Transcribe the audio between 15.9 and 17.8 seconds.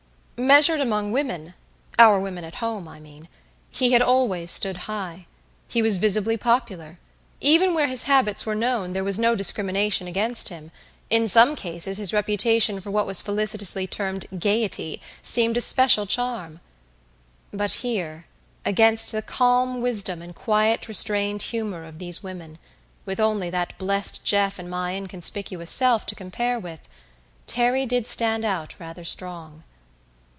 charm. But